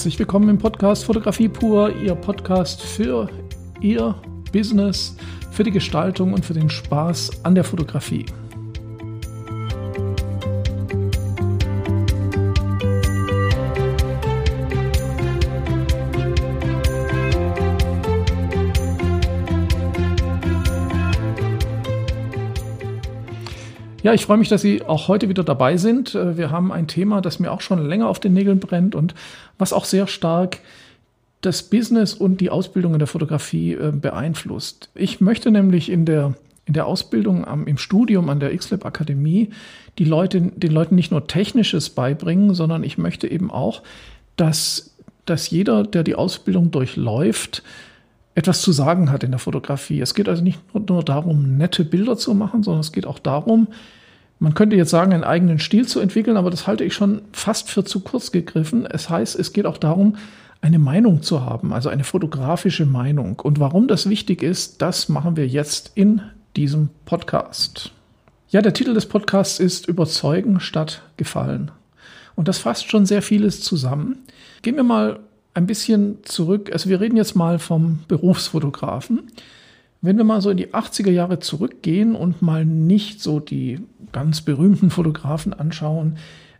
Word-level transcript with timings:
Herzlich 0.00 0.18
willkommen 0.18 0.48
im 0.48 0.56
Podcast 0.56 1.04
Fotografie 1.04 1.50
pur, 1.50 1.94
Ihr 1.94 2.14
Podcast 2.14 2.80
für 2.80 3.28
Ihr 3.82 4.14
Business, 4.50 5.14
für 5.50 5.62
die 5.62 5.70
Gestaltung 5.70 6.32
und 6.32 6.42
für 6.42 6.54
den 6.54 6.70
Spaß 6.70 7.44
an 7.44 7.54
der 7.54 7.64
Fotografie. 7.64 8.24
Ja, 24.02 24.14
ich 24.14 24.24
freue 24.24 24.38
mich, 24.38 24.48
dass 24.48 24.62
Sie 24.62 24.82
auch 24.82 25.08
heute 25.08 25.28
wieder 25.28 25.44
dabei 25.44 25.76
sind. 25.76 26.14
Äh, 26.14 26.36
wir 26.36 26.50
haben 26.50 26.72
ein 26.72 26.86
Thema, 26.86 27.20
das 27.20 27.38
mir 27.38 27.52
auch 27.52 27.60
schon 27.60 27.86
länger 27.86 28.08
auf 28.08 28.18
den 28.18 28.32
Nägeln 28.32 28.58
brennt 28.58 28.94
und 28.94 29.14
was 29.58 29.72
auch 29.72 29.84
sehr 29.84 30.06
stark 30.06 30.58
das 31.42 31.62
Business 31.62 32.14
und 32.14 32.40
die 32.40 32.50
Ausbildung 32.50 32.94
in 32.94 32.98
der 32.98 33.08
Fotografie 33.08 33.72
äh, 33.72 33.92
beeinflusst. 33.92 34.90
Ich 34.94 35.20
möchte 35.20 35.50
nämlich 35.50 35.90
in 35.90 36.04
der, 36.04 36.34
in 36.66 36.74
der 36.74 36.86
Ausbildung 36.86 37.46
am, 37.46 37.66
im 37.66 37.78
Studium 37.78 38.28
an 38.28 38.40
der 38.40 38.56
XLab 38.56 38.84
Akademie 38.84 39.50
die 39.98 40.04
Leute, 40.04 40.40
den 40.40 40.72
Leuten 40.72 40.94
nicht 40.94 41.10
nur 41.10 41.26
Technisches 41.26 41.90
beibringen, 41.90 42.54
sondern 42.54 42.84
ich 42.84 42.96
möchte 42.96 43.30
eben 43.30 43.50
auch, 43.50 43.82
dass, 44.36 44.94
dass 45.26 45.50
jeder, 45.50 45.82
der 45.82 46.04
die 46.04 46.14
Ausbildung 46.14 46.70
durchläuft, 46.70 47.62
etwas 48.34 48.62
zu 48.62 48.72
sagen 48.72 49.10
hat 49.10 49.24
in 49.24 49.32
der 49.32 49.40
Fotografie. 49.40 50.00
Es 50.00 50.14
geht 50.14 50.28
also 50.28 50.42
nicht 50.42 50.60
nur 50.74 51.02
darum, 51.02 51.58
nette 51.58 51.84
Bilder 51.84 52.16
zu 52.16 52.34
machen, 52.34 52.62
sondern 52.62 52.80
es 52.80 52.92
geht 52.92 53.06
auch 53.06 53.18
darum, 53.18 53.68
man 54.40 54.54
könnte 54.54 54.74
jetzt 54.74 54.90
sagen, 54.90 55.12
einen 55.12 55.22
eigenen 55.22 55.58
Stil 55.58 55.86
zu 55.86 56.00
entwickeln, 56.00 56.36
aber 56.38 56.50
das 56.50 56.66
halte 56.66 56.82
ich 56.82 56.94
schon 56.94 57.22
fast 57.30 57.70
für 57.70 57.84
zu 57.84 58.00
kurz 58.00 58.32
gegriffen. 58.32 58.86
Es 58.86 59.08
heißt, 59.10 59.38
es 59.38 59.52
geht 59.52 59.66
auch 59.66 59.76
darum, 59.76 60.16
eine 60.62 60.78
Meinung 60.78 61.22
zu 61.22 61.44
haben, 61.44 61.72
also 61.72 61.90
eine 61.90 62.04
fotografische 62.04 62.86
Meinung. 62.86 63.38
Und 63.38 63.60
warum 63.60 63.86
das 63.86 64.08
wichtig 64.08 64.42
ist, 64.42 64.82
das 64.82 65.08
machen 65.10 65.36
wir 65.36 65.46
jetzt 65.46 65.92
in 65.94 66.22
diesem 66.56 66.88
Podcast. 67.04 67.92
Ja, 68.48 68.62
der 68.62 68.72
Titel 68.72 68.94
des 68.94 69.06
Podcasts 69.06 69.60
ist 69.60 69.86
Überzeugen 69.86 70.58
statt 70.58 71.02
Gefallen. 71.18 71.70
Und 72.34 72.48
das 72.48 72.58
fasst 72.58 72.90
schon 72.90 73.04
sehr 73.04 73.22
vieles 73.22 73.60
zusammen. 73.60 74.20
Gehen 74.62 74.76
wir 74.76 74.84
mal 74.84 75.20
ein 75.52 75.66
bisschen 75.66 76.18
zurück. 76.22 76.70
Also 76.72 76.88
wir 76.88 77.00
reden 77.00 77.16
jetzt 77.16 77.36
mal 77.36 77.58
vom 77.58 78.00
Berufsfotografen. 78.08 79.30
Wenn 80.02 80.16
wir 80.16 80.24
mal 80.24 80.40
so 80.40 80.50
in 80.50 80.56
die 80.56 80.68
80er 80.68 81.10
Jahre 81.10 81.40
zurückgehen 81.40 82.14
und 82.14 82.40
mal 82.40 82.64
nicht 82.64 83.20
so 83.20 83.38
die 83.38 83.80
ganz 84.12 84.40
berühmten 84.40 84.90
Fotografen 84.90 85.52
anschauen, 85.52 86.16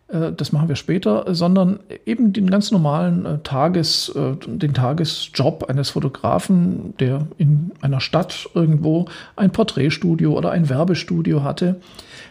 äh, 0.08 0.32
das 0.32 0.52
machen 0.52 0.68
wir 0.68 0.76
später, 0.76 1.34
sondern 1.34 1.80
eben 2.06 2.32
den 2.32 2.50
ganz 2.50 2.70
normalen 2.70 3.24
äh, 3.24 3.38
Tages, 3.38 4.10
äh, 4.14 4.36
den 4.46 4.74
Tagesjob 4.74 5.64
eines 5.64 5.90
Fotografen, 5.90 6.94
der 6.98 7.26
in 7.38 7.72
einer 7.80 8.00
Stadt 8.00 8.48
irgendwo 8.54 9.06
ein 9.36 9.52
Porträtstudio 9.52 10.36
oder 10.36 10.50
ein 10.50 10.68
Werbestudio 10.68 11.42
hatte, 11.42 11.80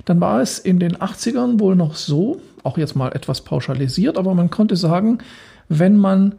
dann 0.05 0.21
war 0.21 0.41
es 0.41 0.59
in 0.59 0.79
den 0.79 0.97
80ern 0.97 1.59
wohl 1.59 1.75
noch 1.75 1.95
so, 1.95 2.41
auch 2.63 2.77
jetzt 2.77 2.95
mal 2.95 3.09
etwas 3.13 3.41
pauschalisiert, 3.41 4.17
aber 4.17 4.33
man 4.35 4.49
konnte 4.49 4.75
sagen, 4.75 5.19
wenn 5.69 5.97
man 5.97 6.35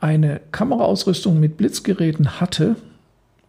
eine 0.00 0.40
Kameraausrüstung 0.52 1.38
mit 1.38 1.56
Blitzgeräten 1.56 2.40
hatte, 2.40 2.76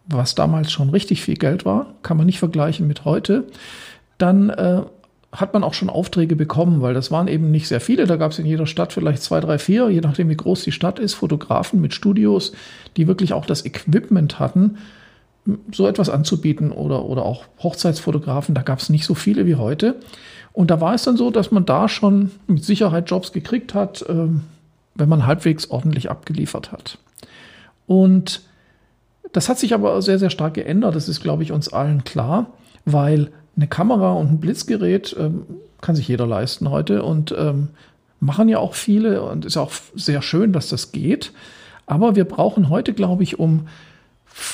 was 0.06 0.34
damals 0.34 0.72
schon 0.72 0.90
richtig 0.90 1.22
viel 1.22 1.36
Geld 1.36 1.64
war, 1.64 1.94
kann 2.02 2.16
man 2.16 2.26
nicht 2.26 2.38
vergleichen 2.38 2.86
mit 2.86 3.04
heute, 3.04 3.46
dann 4.18 4.50
äh, 4.50 4.82
hat 5.32 5.54
man 5.54 5.64
auch 5.64 5.74
schon 5.74 5.88
Aufträge 5.88 6.36
bekommen, 6.36 6.82
weil 6.82 6.92
das 6.92 7.10
waren 7.10 7.26
eben 7.26 7.50
nicht 7.50 7.66
sehr 7.66 7.80
viele. 7.80 8.06
Da 8.06 8.16
gab 8.16 8.32
es 8.32 8.38
in 8.38 8.46
jeder 8.46 8.66
Stadt 8.66 8.92
vielleicht 8.92 9.22
zwei, 9.22 9.40
drei, 9.40 9.58
vier, 9.58 9.88
je 9.88 10.00
nachdem 10.00 10.28
wie 10.28 10.36
groß 10.36 10.62
die 10.64 10.72
Stadt 10.72 10.98
ist, 10.98 11.14
Fotografen 11.14 11.80
mit 11.80 11.94
Studios, 11.94 12.52
die 12.96 13.06
wirklich 13.06 13.32
auch 13.32 13.46
das 13.46 13.64
Equipment 13.64 14.38
hatten, 14.38 14.76
so 15.72 15.86
etwas 15.86 16.10
anzubieten 16.10 16.70
oder, 16.70 17.04
oder 17.06 17.24
auch 17.24 17.44
Hochzeitsfotografen. 17.62 18.54
Da 18.54 18.62
gab 18.62 18.78
es 18.78 18.90
nicht 18.90 19.06
so 19.06 19.14
viele 19.14 19.46
wie 19.46 19.56
heute. 19.56 19.96
Und 20.52 20.70
da 20.70 20.80
war 20.82 20.94
es 20.94 21.04
dann 21.04 21.16
so, 21.16 21.30
dass 21.30 21.50
man 21.50 21.64
da 21.64 21.88
schon 21.88 22.30
mit 22.46 22.62
Sicherheit 22.62 23.10
Jobs 23.10 23.32
gekriegt 23.32 23.72
hat, 23.72 24.02
äh, 24.02 24.28
wenn 24.94 25.08
man 25.08 25.26
halbwegs 25.26 25.70
ordentlich 25.70 26.10
abgeliefert 26.10 26.72
hat. 26.72 26.98
Und 27.86 28.42
das 29.32 29.48
hat 29.48 29.58
sich 29.58 29.74
aber 29.74 30.00
sehr, 30.02 30.18
sehr 30.18 30.30
stark 30.30 30.54
geändert. 30.54 30.96
Das 30.96 31.08
ist, 31.08 31.22
glaube 31.22 31.42
ich, 31.42 31.52
uns 31.52 31.72
allen 31.72 32.04
klar, 32.04 32.46
weil 32.84 33.30
eine 33.56 33.66
Kamera 33.66 34.12
und 34.12 34.32
ein 34.32 34.40
Blitzgerät 34.40 35.14
ähm, 35.18 35.46
kann 35.80 35.94
sich 35.94 36.08
jeder 36.08 36.26
leisten 36.26 36.70
heute 36.70 37.02
und 37.02 37.34
ähm, 37.36 37.68
machen 38.20 38.48
ja 38.48 38.58
auch 38.58 38.74
viele 38.74 39.22
und 39.22 39.44
ist 39.44 39.56
auch 39.56 39.72
sehr 39.94 40.22
schön, 40.22 40.52
dass 40.52 40.68
das 40.68 40.92
geht. 40.92 41.32
Aber 41.86 42.14
wir 42.14 42.24
brauchen 42.24 42.68
heute, 42.68 42.92
glaube 42.94 43.22
ich, 43.22 43.38
um 43.38 43.68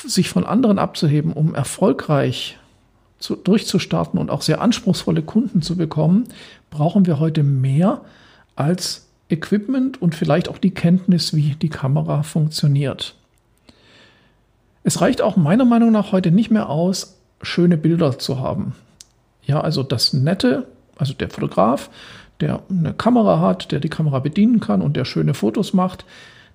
sich 0.05 0.29
von 0.29 0.43
anderen 0.43 0.79
abzuheben, 0.79 1.31
um 1.31 1.55
erfolgreich 1.55 2.57
zu, 3.19 3.35
durchzustarten 3.35 4.19
und 4.19 4.31
auch 4.31 4.41
sehr 4.41 4.61
anspruchsvolle 4.61 5.21
Kunden 5.21 5.61
zu 5.61 5.77
bekommen, 5.77 6.25
brauchen 6.69 7.05
wir 7.05 7.19
heute 7.19 7.43
mehr 7.43 8.01
als 8.55 9.07
Equipment 9.29 10.01
und 10.01 10.15
vielleicht 10.15 10.49
auch 10.49 10.57
die 10.57 10.71
Kenntnis, 10.71 11.33
wie 11.33 11.55
die 11.55 11.69
Kamera 11.69 12.23
funktioniert. 12.23 13.15
Es 14.89 15.01
reicht 15.01 15.21
auch 15.21 15.37
meiner 15.37 15.65
Meinung 15.65 15.91
nach 15.91 16.13
heute 16.13 16.31
nicht 16.31 16.49
mehr 16.49 16.67
aus, 16.67 17.19
schöne 17.43 17.77
Bilder 17.77 18.17
zu 18.17 18.39
haben. 18.39 18.73
Ja, 19.43 19.61
also 19.61 19.83
das 19.83 20.13
Nette, 20.13 20.65
also 20.97 21.13
der 21.13 21.29
Fotograf, 21.29 21.91
der 22.39 22.63
eine 22.71 22.95
Kamera 22.95 23.39
hat, 23.39 23.71
der 23.71 23.81
die 23.81 23.89
Kamera 23.89 24.17
bedienen 24.17 24.59
kann 24.59 24.81
und 24.81 24.97
der 24.97 25.05
schöne 25.05 25.35
Fotos 25.35 25.73
macht, 25.73 26.05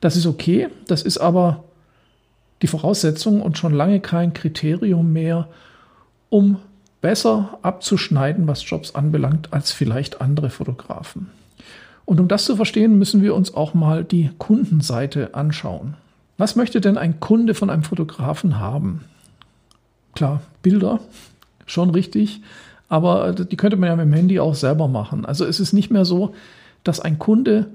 das 0.01 0.17
ist 0.17 0.27
okay. 0.27 0.67
Das 0.89 1.03
ist 1.03 1.19
aber 1.19 1.63
die 2.61 2.67
Voraussetzung 2.67 3.41
und 3.41 3.57
schon 3.57 3.73
lange 3.73 4.01
kein 4.01 4.35
Kriterium 4.35 5.13
mehr, 5.13 5.47
um 6.29 6.57
besser 7.03 7.61
abzuschneiden, 7.63 8.49
was 8.49 8.69
Jobs 8.69 8.97
anbelangt, 8.97 9.53
als 9.53 9.71
vielleicht 9.71 10.21
andere 10.21 10.51
Fotografen. 10.51 11.31
Und 12.05 12.19
um 12.19 12.27
das 12.27 12.47
zu 12.47 12.57
verstehen, 12.57 12.99
müssen 12.99 13.23
wir 13.23 13.33
uns 13.37 13.55
auch 13.55 13.75
mal 13.75 14.03
die 14.03 14.33
Kundenseite 14.39 15.37
anschauen. 15.37 15.95
Was 16.37 16.57
möchte 16.57 16.81
denn 16.81 16.99
ein 16.99 17.21
Kunde 17.21 17.55
von 17.55 17.71
einem 17.71 17.83
Fotografen 17.83 18.59
haben? 18.59 19.05
Klar, 20.15 20.43
Bilder, 20.63 21.01
schon 21.67 21.91
richtig, 21.91 22.41
aber 22.89 23.33
die 23.33 23.57
könnte 23.57 23.77
man 23.77 23.89
ja 23.89 23.97
mit 23.97 24.07
dem 24.07 24.13
Handy 24.13 24.41
auch 24.41 24.55
selber 24.55 24.89
machen. 24.89 25.25
Also 25.25 25.45
es 25.45 25.61
ist 25.61 25.73
nicht 25.73 25.91
mehr 25.91 26.05
so, 26.05 26.35
dass 26.83 27.01
ein 27.01 27.19
Kunde 27.19 27.67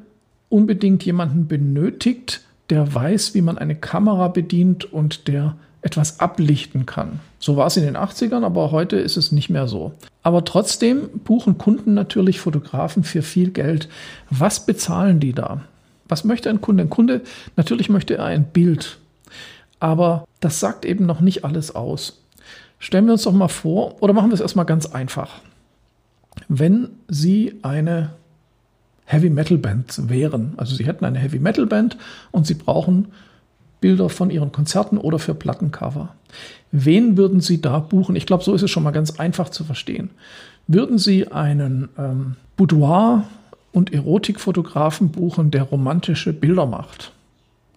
unbedingt 0.50 1.04
jemanden 1.06 1.48
benötigt, 1.48 2.42
der 2.70 2.94
weiß, 2.94 3.34
wie 3.34 3.42
man 3.42 3.58
eine 3.58 3.76
Kamera 3.76 4.28
bedient 4.28 4.92
und 4.92 5.28
der 5.28 5.56
etwas 5.82 6.20
ablichten 6.20 6.86
kann. 6.86 7.20
So 7.40 7.56
war 7.56 7.68
es 7.68 7.78
in 7.78 7.84
den 7.84 7.98
80ern, 7.98 8.44
aber 8.44 8.72
heute 8.72 8.98
ist 8.98 9.18
es 9.18 9.32
nicht 9.32 9.50
mehr 9.50 9.68
so. 9.68 9.94
Aber 10.24 10.44
trotzdem 10.44 11.10
buchen 11.24 11.58
Kunden 11.58 11.94
natürlich 11.94 12.40
Fotografen 12.40 13.04
für 13.04 13.22
viel 13.22 13.52
Geld. 13.52 13.88
Was 14.30 14.66
bezahlen 14.66 15.20
die 15.20 15.34
da? 15.34 15.62
Was 16.10 16.24
möchte 16.26 16.50
ein 16.50 16.60
Kunde? 16.60 16.84
Ein 16.84 16.90
Kunde, 16.90 17.22
natürlich 17.56 17.90
möchte 17.90 18.18
er 18.18 18.26
ein 18.26 18.46
Bild. 18.46 18.98
Aber 19.80 20.28
das 20.42 20.60
sagt 20.60 20.84
eben 20.84 21.06
noch 21.06 21.22
nicht 21.22 21.46
alles 21.46 21.74
aus. 21.74 22.22
Stellen 22.80 23.06
wir 23.06 23.14
uns 23.14 23.24
doch 23.24 23.34
mal 23.34 23.48
vor, 23.48 24.02
oder 24.02 24.14
machen 24.14 24.30
wir 24.30 24.34
es 24.34 24.42
erstmal 24.42 24.66
ganz 24.66 24.88
einfach. 24.88 25.40
Wenn 26.48 26.90
Sie 27.08 27.60
eine 27.62 28.12
Heavy 29.06 29.30
Metal 29.30 29.58
Band 29.58 30.10
wären, 30.10 30.54
also 30.58 30.76
Sie 30.76 30.86
hätten 30.86 31.06
eine 31.06 31.20
Heavy 31.20 31.40
Metal 31.40 31.66
Band 31.66 31.98
und 32.32 32.48
Sie 32.48 32.54
brauchen 32.56 33.10
Bilder 33.82 34.10
von 34.10 34.30
Ihren 34.30 34.52
Konzerten 34.52 34.98
oder 34.98 35.20
für 35.20 35.34
Plattencover. 35.34 36.16
Wen 36.72 37.18
würden 37.18 37.42
Sie 37.42 37.62
da 37.62 37.80
buchen? 37.80 38.16
Ich 38.16 38.26
glaube, 38.26 38.44
so 38.44 38.54
ist 38.54 38.62
es 38.62 38.72
schon 38.72 38.84
mal 38.84 38.92
ganz 38.92 39.20
einfach 39.20 39.50
zu 39.50 39.64
verstehen. 39.64 40.10
Würden 40.68 40.98
Sie 40.98 41.32
einen 41.32 41.90
ähm, 41.98 42.36
Boudoir- 42.58 43.26
und 43.72 43.94
Erotikfotografen 43.94 45.10
buchen, 45.10 45.52
der 45.52 45.64
romantische 45.64 46.34
Bilder 46.34 46.66
macht? 46.66 47.12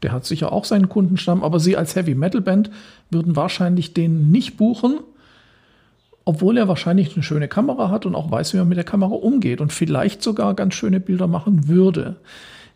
Der 0.03 0.13
hat 0.13 0.25
sicher 0.25 0.53
auch 0.53 0.65
seinen 0.65 0.89
Kundenstamm, 0.89 1.45
aber 1.45 1.61
Sie 1.61 1.77
als 1.77 1.95
Heavy 1.95 2.15
Metal 2.15 2.41
Band 2.41 2.71
würden 3.11 3.37
wahrscheinlich 3.37 3.95
den 3.95 4.31
nicht 4.31 4.57
buchen, 4.57 4.99
obwohl 6.25 6.59
er 6.59 6.69
wahrscheinlich 6.69 7.15
eine 7.15 7.23
schöne 7.23 7.49
Kamera 7.49 7.91
hat 7.91 8.07
und 8.07 8.15
auch 8.15 8.31
weiß, 8.31 8.53
wie 8.53 8.59
man 8.59 8.69
mit 8.69 8.79
der 8.79 8.85
Kamera 8.85 9.15
umgeht 9.15 9.61
und 9.61 9.73
vielleicht 9.73 10.23
sogar 10.23 10.55
ganz 10.55 10.75
schöne 10.75 11.01
Bilder 11.01 11.27
machen 11.27 11.69
würde. 11.69 12.17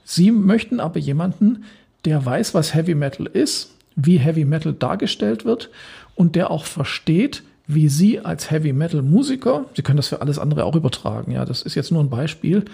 Sie 0.05 0.31
möchten 0.31 0.81
aber 0.81 0.99
jemanden, 0.99 1.65
der 2.05 2.25
weiß, 2.25 2.55
was 2.55 2.75
Heavy 2.75 2.95
Metal 2.95 3.27
ist, 3.27 3.75
wie 3.97 4.19
Heavy 4.19 4.45
Metal 4.45 4.73
dargestellt 4.73 5.45
wird 5.45 5.71
und 6.15 6.37
der 6.37 6.51
auch 6.51 6.65
versteht, 6.65 7.43
wie 7.67 7.89
Sie 7.89 8.21
als 8.21 8.51
Heavy 8.51 8.73
Metal 8.73 9.03
Musiker, 9.03 9.65
Sie 9.75 9.83
können 9.83 9.97
das 9.97 10.09
für 10.09 10.21
alles 10.21 10.39
andere 10.39 10.65
auch 10.65 10.77
übertragen, 10.77 11.33
ja, 11.33 11.45
das 11.45 11.63
ist 11.63 11.75
jetzt 11.75 11.91
nur 11.91 12.03
ein 12.03 12.11
Beispiel, 12.11 12.65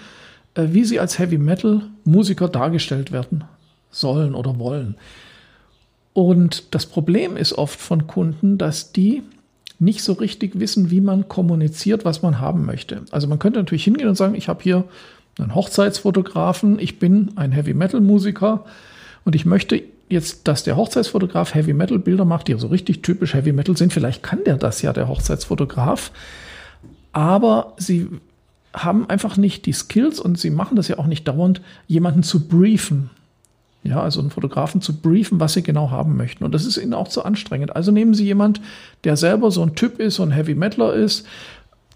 wie 0.55 0.83
Sie 0.83 0.99
als 0.99 1.19
Heavy 1.19 1.37
Metal 1.37 1.81
Musiker 2.03 2.47
dargestellt 2.47 3.11
werden 3.11 3.43
sollen 3.89 4.35
oder 4.35 4.59
wollen. 4.59 4.95
Und 6.13 6.75
das 6.75 6.85
Problem 6.85 7.37
ist 7.37 7.53
oft 7.53 7.79
von 7.79 8.07
Kunden, 8.07 8.57
dass 8.57 8.91
die 8.91 9.23
nicht 9.79 10.03
so 10.03 10.13
richtig 10.13 10.59
wissen, 10.59 10.91
wie 10.91 11.01
man 11.01 11.27
kommuniziert, 11.27 12.05
was 12.05 12.21
man 12.21 12.39
haben 12.39 12.65
möchte. 12.65 13.01
Also 13.11 13.27
man 13.27 13.39
könnte 13.39 13.59
natürlich 13.59 13.83
hingehen 13.83 14.07
und 14.07 14.15
sagen, 14.15 14.35
ich 14.35 14.47
habe 14.47 14.63
hier 14.63 14.85
einen 15.39 15.55
Hochzeitsfotografen, 15.55 16.79
ich 16.79 16.99
bin 16.99 17.31
ein 17.35 17.51
Heavy 17.51 17.73
Metal 17.73 17.99
Musiker 17.99 18.65
und 19.25 19.35
ich 19.35 19.45
möchte 19.45 19.81
jetzt, 20.09 20.47
dass 20.47 20.63
der 20.63 20.77
Hochzeitsfotograf 20.77 21.55
Heavy 21.55 21.73
Metal 21.73 21.97
Bilder 21.97 22.25
macht, 22.25 22.47
die 22.47 22.57
so 22.59 22.67
richtig 22.67 23.01
typisch 23.01 23.33
Heavy 23.33 23.51
Metal 23.51 23.75
sind. 23.75 23.91
Vielleicht 23.91 24.21
kann 24.21 24.43
der 24.45 24.57
das 24.57 24.81
ja, 24.83 24.93
der 24.93 25.07
Hochzeitsfotograf. 25.07 26.11
Aber 27.11 27.73
sie 27.77 28.07
haben 28.73 29.09
einfach 29.09 29.37
nicht 29.37 29.65
die 29.65 29.73
Skills 29.73 30.19
und 30.19 30.39
sie 30.39 30.49
machen 30.49 30.75
das 30.75 30.87
ja 30.87 30.97
auch 30.97 31.05
nicht 31.05 31.27
dauernd, 31.27 31.61
jemanden 31.87 32.23
zu 32.23 32.47
briefen. 32.47 33.09
Ja, 33.83 34.01
also 34.01 34.21
einen 34.21 34.31
Fotografen 34.31 34.81
zu 34.81 35.01
briefen, 35.01 35.39
was 35.41 35.53
sie 35.53 35.61
genau 35.61 35.91
haben 35.91 36.15
möchten. 36.15 36.45
Und 36.45 36.53
das 36.53 36.65
ist 36.65 36.77
ihnen 36.77 36.93
auch 36.93 37.09
zu 37.09 37.25
anstrengend. 37.25 37.75
Also 37.75 37.91
nehmen 37.91 38.13
Sie 38.13 38.23
jemand, 38.23 38.61
der 39.03 39.17
selber 39.17 39.51
so 39.51 39.61
ein 39.61 39.75
Typ 39.75 39.99
ist, 39.99 40.15
so 40.15 40.23
ein 40.23 40.31
Heavy 40.31 40.55
Metaler 40.55 40.93
ist, 40.93 41.27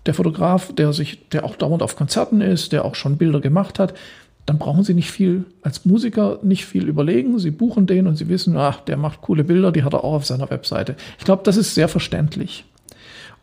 der 0.06 0.13
Fotograf, 0.13 0.74
der 0.74 0.91
sich, 0.91 1.29
der 1.29 1.45
auch 1.45 1.56
dauernd 1.56 1.81
auf 1.81 1.95
Konzerten 1.95 2.41
ist, 2.41 2.74
der 2.74 2.83
auch 2.83 2.95
schon 2.95 3.18
Bilder 3.18 3.39
gemacht 3.39 3.79
hat, 3.79 3.94
dann 4.45 4.57
brauchen 4.57 4.83
Sie 4.83 4.94
nicht 4.94 5.12
viel 5.12 5.45
als 5.62 5.85
Musiker 5.85 6.39
nicht 6.41 6.65
viel 6.65 6.88
überlegen. 6.88 7.39
Sie 7.39 7.51
buchen 7.51 7.88
den 7.88 8.07
und 8.07 8.15
Sie 8.15 8.29
wissen, 8.29 8.56
ach, 8.57 8.81
der 8.81 8.97
macht 8.97 9.21
coole 9.21 9.44
Bilder, 9.44 9.71
die 9.71 9.83
hat 9.83 9.94
er 9.94 10.03
auch 10.03 10.13
auf 10.13 10.25
seiner 10.25 10.50
Webseite. 10.50 10.95
Ich 11.19 11.25
glaube, 11.25 11.44
das 11.44 11.57
ist 11.57 11.74
sehr 11.74 11.89
verständlich. 11.89 12.65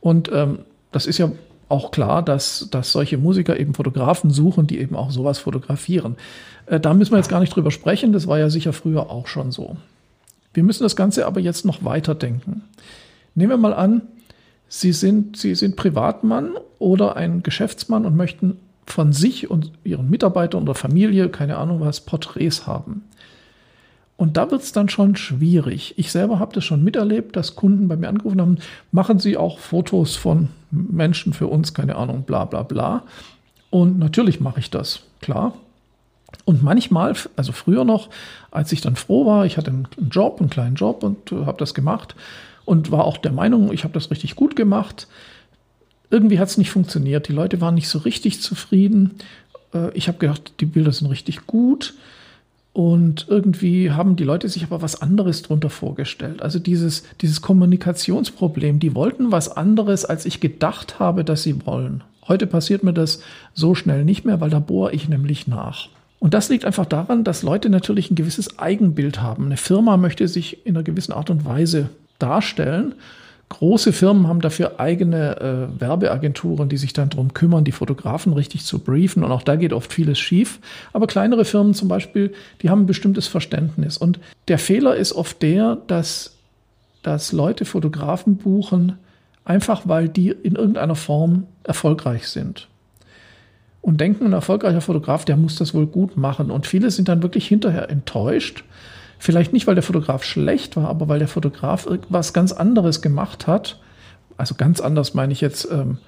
Und 0.01 0.31
ähm, 0.33 0.61
das 0.93 1.07
ist 1.07 1.19
ja 1.19 1.31
auch 1.69 1.91
klar, 1.91 2.23
dass, 2.23 2.69
dass 2.71 2.93
solche 2.93 3.19
Musiker 3.19 3.59
eben 3.59 3.75
Fotografen 3.75 4.31
suchen, 4.31 4.67
die 4.67 4.79
eben 4.79 4.97
auch 4.97 5.11
sowas 5.11 5.39
fotografieren. 5.39 6.17
Äh, 6.67 6.81
da 6.81 6.95
müssen 6.95 7.13
wir 7.13 7.19
jetzt 7.19 7.29
gar 7.29 7.41
nicht 7.41 7.55
drüber 7.55 7.71
sprechen, 7.71 8.13
das 8.13 8.27
war 8.27 8.39
ja 8.39 8.51
sicher 8.51 8.73
früher 8.73 9.11
auch 9.11 9.27
schon 9.27 9.53
so. 9.53 9.77
Wir 10.53 10.63
müssen 10.63 10.85
das 10.85 10.97
Ganze 10.97 11.27
aber 11.27 11.41
jetzt 11.41 11.65
noch 11.65 11.85
weiterdenken. 11.85 12.63
Nehmen 13.35 13.51
wir 13.51 13.57
mal 13.57 13.75
an, 13.75 14.03
Sie 14.69 14.93
sind, 14.93 15.37
Sie 15.37 15.55
sind 15.55 15.77
Privatmann 15.77 16.53
oder 16.79 17.17
ein 17.17 17.43
Geschäftsmann 17.43 18.07
und 18.07 18.17
möchten 18.17 18.59
von 18.87 19.13
sich 19.13 19.51
und 19.51 19.73
Ihren 19.85 20.11
Mitarbeitern 20.11 20.63
oder 20.63 20.75
Familie, 20.75 21.29
keine 21.29 21.57
Ahnung 21.57 21.81
was, 21.81 22.01
Porträts 22.01 22.67
haben. 22.67 23.05
Und 24.17 24.37
da 24.37 24.51
wird 24.51 24.63
es 24.63 24.73
dann 24.73 24.89
schon 24.89 25.17
schwierig. 25.17 25.95
Ich 25.97 26.13
selber 26.13 26.39
habe 26.39 26.55
das 26.55 26.65
schon 26.65 26.85
miterlebt, 26.85 27.35
dass 27.37 27.57
Kunden 27.57 27.89
bei 27.89 27.97
mir 27.97 28.09
angerufen 28.09 28.41
haben, 28.41 28.59
machen 28.93 29.19
Sie 29.19 29.37
auch 29.37 29.59
Fotos 29.59 30.15
von 30.15 30.49
Menschen 30.75 31.33
für 31.33 31.47
uns, 31.47 31.75
keine 31.75 31.97
Ahnung, 31.97 32.23
bla 32.23 32.45
bla 32.45 32.63
bla. 32.63 33.03
Und 33.71 33.99
natürlich 33.99 34.41
mache 34.41 34.61
ich 34.61 34.71
das, 34.71 35.01
klar. 35.21 35.55
Und 36.45 36.63
manchmal, 36.63 37.15
also 37.37 37.53
früher 37.53 37.85
noch, 37.85 38.09
als 38.51 38.73
ich 38.73 38.81
dann 38.81 38.97
froh 38.97 39.27
war, 39.27 39.47
ich 39.47 39.57
hatte 39.57 39.71
einen 39.71 39.89
Job, 40.11 40.41
einen 40.41 40.51
kleinen 40.51 40.75
Job 40.75 41.03
und 41.03 41.31
habe 41.47 41.59
das 41.59 41.75
gemacht 41.75 42.15
und 42.65 42.91
war 42.91 43.05
auch 43.05 43.19
der 43.19 43.33
Meinung, 43.33 43.73
ich 43.73 43.85
habe 43.85 43.95
das 43.95 44.11
richtig 44.11 44.37
gut 44.37 44.57
gemacht. 44.57 45.07
Irgendwie 46.11 46.39
hat 46.39 46.49
es 46.49 46.59
nicht 46.59 46.71
funktioniert. 46.71 47.29
Die 47.29 47.33
Leute 47.33 47.61
waren 47.61 47.75
nicht 47.75 47.89
so 47.89 47.99
richtig 47.99 48.41
zufrieden. 48.41 49.17
Äh, 49.73 49.91
ich 49.95 50.09
habe 50.09 50.19
gedacht, 50.19 50.55
die 50.61 50.67
Bilder 50.67 50.93
sind 50.93 51.09
richtig 51.09 51.47
gut. 51.47 51.95
Und 52.75 53.27
irgendwie 53.29 53.93
haben 53.93 54.17
die 54.17 54.25
Leute 54.25 54.49
sich 54.49 54.65
aber 54.65 54.83
was 54.83 55.01
anderes 55.01 55.43
drunter 55.43 55.71
vorgestellt. 55.71 56.43
Also 56.43 56.59
dieses, 56.59 57.05
dieses 57.21 57.41
Kommunikationsproblem, 57.41 58.81
die 58.81 58.97
wollten 58.97 59.31
was 59.31 59.49
anderes, 59.57 60.05
als 60.05 60.27
ich 60.27 60.41
gedacht 60.41 60.99
habe, 60.99 61.25
dass 61.25 61.45
sie 61.45 61.65
wollen. 61.67 62.03
Heute 62.27 62.49
passiert 62.49 62.83
mir 62.83 62.93
das 62.93 63.23
so 63.55 63.77
schnell 63.77 64.05
nicht 64.05 64.25
mehr, 64.25 64.41
weil 64.41 64.51
da 64.51 64.59
bohre 64.59 64.93
ich 64.93 65.09
nämlich 65.09 65.47
nach. 65.47 65.89
Und 66.19 66.35
das 66.35 66.49
liegt 66.49 66.65
einfach 66.65 66.87
daran, 66.87 67.23
dass 67.23 67.45
Leute 67.45 67.71
natürlich 67.71 68.11
ein 68.11 68.17
gewisses 68.17 68.59
Eigenbild 68.59 69.23
haben. 69.23 69.47
Eine 69.47 69.57
Firma 69.57 69.97
möchte 69.97 70.27
sich 70.27 70.67
in 70.67 70.75
einer 70.75 70.83
gewissen 70.83 71.13
Art 71.13 71.31
und 71.31 71.45
Weise 71.45 71.91
darstellen 72.19 72.97
Große 73.55 73.93
Firmen 73.93 74.27
haben 74.27 74.41
dafür 74.41 74.81
eigene 74.81 75.41
äh, 75.41 75.81
Werbeagenturen, 75.81 76.69
die 76.69 76.77
sich 76.77 76.93
dann 76.93 77.11
darum 77.11 77.35
kümmern, 77.35 77.63
die 77.63 77.71
Fotografen 77.71 78.33
richtig 78.33 78.65
zu 78.65 78.81
briefen. 78.81 79.23
Und 79.23 79.31
auch 79.31 79.45
da 79.45 79.55
geht 79.55 79.73
oft 79.73 79.93
vieles 79.93 80.19
schief. 80.19 80.59
Aber 80.93 81.07
kleinere 81.07 81.45
Firmen 81.45 81.73
zum 81.73 81.87
Beispiel, 81.87 82.35
die 82.63 82.71
haben 82.71 82.83
ein 82.83 82.87
bestimmtes 82.87 83.29
Verständnis. 83.29 83.97
Und 83.97 84.19
der 84.49 84.59
Fehler 84.59 84.97
ist 84.97 85.13
oft 85.13 85.41
der, 85.41 85.79
dass, 85.87 86.35
dass 87.05 87.31
Leute 87.31 87.65
Fotografen 87.65 88.39
buchen, 88.39 88.99
einfach 89.45 89.83
weil 89.85 90.09
die 90.09 90.31
in 90.31 90.57
irgendeiner 90.57 90.97
Form 90.97 91.47
erfolgreich 91.63 92.27
sind. 92.27 92.67
Und 93.83 94.01
denken, 94.01 94.27
ein 94.27 94.33
erfolgreicher 94.33 94.81
Fotograf, 94.81 95.25
der 95.25 95.37
muss 95.37 95.55
das 95.55 95.75
wohl 95.75 95.87
gut 95.87 96.17
machen. 96.17 96.51
Und 96.51 96.67
viele 96.67 96.91
sind 96.91 97.07
dann 97.09 97.23
wirklich 97.23 97.47
hinterher 97.47 97.89
enttäuscht, 97.89 98.65
Vielleicht 99.19 99.53
nicht, 99.53 99.67
weil 99.67 99.75
der 99.75 99.83
Fotograf 99.83 100.25
schlecht 100.25 100.77
war, 100.77 100.89
aber 100.89 101.09
weil 101.09 101.19
der 101.19 101.29
Fotograf 101.29 101.87
irgendwas 101.87 102.33
ganz 102.33 102.53
anderes 102.53 103.03
gemacht 103.03 103.47
hat. 103.47 103.81
Also 104.37 104.55
ganz 104.55 104.81
anders 104.81 105.15
meine 105.15 105.33
ich 105.33 105.41
jetzt, 105.41 105.69
ähm, 105.71 105.99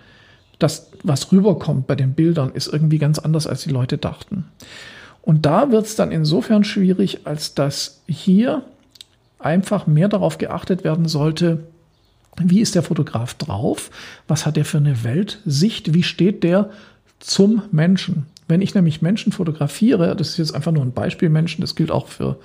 das, 0.58 0.90
was 1.02 1.32
rüberkommt 1.32 1.86
bei 1.86 1.94
den 1.94 2.14
Bildern, 2.14 2.50
ist 2.52 2.66
irgendwie 2.66 2.98
ganz 2.98 3.18
anders, 3.18 3.46
als 3.46 3.62
die 3.62 3.70
Leute 3.70 3.98
dachten. 3.98 4.46
Und 5.22 5.44
da 5.44 5.70
wird 5.70 5.86
es 5.86 5.96
dann 5.96 6.12
insofern 6.12 6.64
schwierig, 6.64 7.26
als 7.26 7.54
dass 7.54 8.00
hier 8.06 8.62
einfach 9.38 9.86
mehr 9.86 10.08
darauf 10.08 10.38
geachtet 10.38 10.84
werden 10.84 11.08
sollte, 11.08 11.64
wie 12.38 12.60
ist 12.60 12.74
der 12.74 12.82
Fotograf 12.82 13.34
drauf, 13.34 13.90
was 14.28 14.46
hat 14.46 14.56
er 14.56 14.64
für 14.64 14.78
eine 14.78 15.04
Weltsicht, 15.04 15.94
wie 15.94 16.02
steht 16.02 16.44
der 16.44 16.70
zum 17.18 17.62
Menschen. 17.70 18.26
Wenn 18.48 18.60
ich 18.60 18.74
nämlich 18.74 19.02
Menschen 19.02 19.32
fotografiere, 19.32 20.14
das 20.14 20.30
ist 20.30 20.38
jetzt 20.38 20.54
einfach 20.54 20.72
nur 20.72 20.84
ein 20.84 20.92
Beispiel 20.92 21.28
Menschen, 21.28 21.60
das 21.60 21.74
gilt 21.74 21.90
auch 21.90 22.06
für 22.06 22.38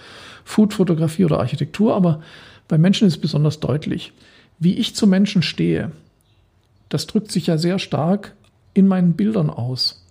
Foodfotografie 0.44 1.26
oder 1.26 1.40
Architektur, 1.40 1.96
aber 1.96 2.22
bei 2.68 2.78
Menschen 2.78 3.08
ist 3.08 3.16
es 3.16 3.22
besonders 3.22 3.60
deutlich. 3.60 4.14
Wie 4.58 4.76
ich 4.76 4.96
zu 4.96 5.06
Menschen 5.08 5.44
stehe, 5.44 5.92
das 6.90 7.08
drückt 7.08 7.32
sich 7.32 7.48
ja 7.48 7.58
sehr 7.58 7.80
stark 7.80 8.34
in 8.74 8.88
meinen 8.88 9.14
Bildern 9.14 9.50
aus. 9.50 10.06